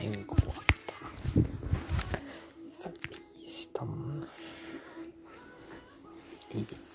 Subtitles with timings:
[0.00, 0.06] ね
[3.84, 4.22] も
[6.54, 6.87] いい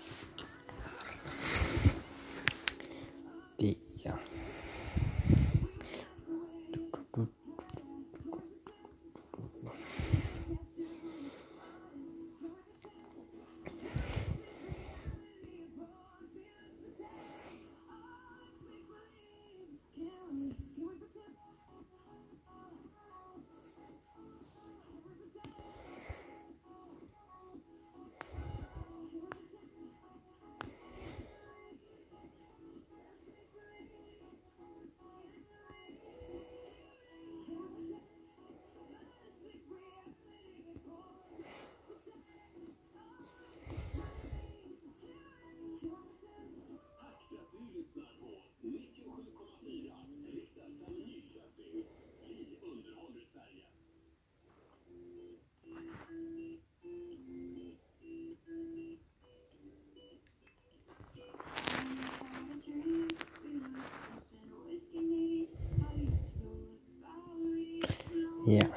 [68.46, 68.68] yeah.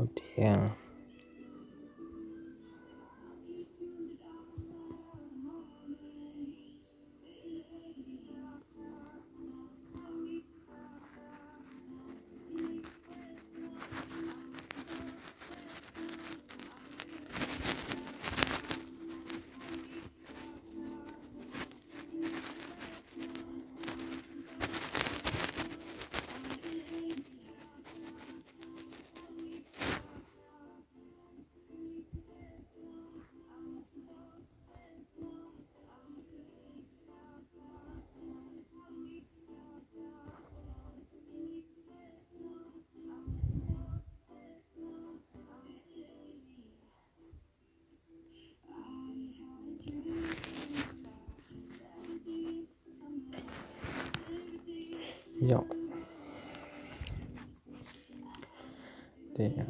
[0.00, 0.04] Ja.
[0.04, 0.79] Och det...
[55.42, 55.64] Ja.
[59.36, 59.66] Det...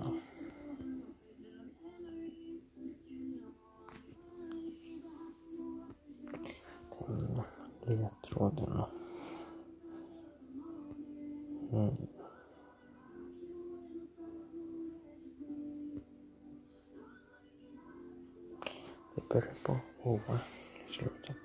[7.85, 8.83] Den ledtråden.
[11.73, 11.97] Mm.
[19.15, 20.21] Det börjar på O,
[20.87, 21.40] Slutet.